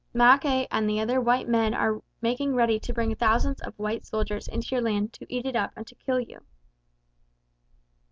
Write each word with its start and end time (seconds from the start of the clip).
Mackay 0.15 0.65
and 0.71 0.89
the 0.89 0.99
other 0.99 1.21
white 1.21 1.47
men 1.47 1.75
are 1.75 2.01
making 2.23 2.55
ready 2.55 2.79
to 2.79 2.91
bring 2.91 3.13
thousands 3.15 3.61
of 3.61 3.77
white 3.77 4.03
soldiers 4.03 4.47
into 4.47 4.69
your 4.71 4.81
land 4.81 5.13
to 5.13 5.31
'eat 5.31 5.45
it 5.45 5.55
up' 5.55 5.73
and 5.75 5.85
to 5.85 5.93
kill 5.93 6.19
you." 6.19 6.41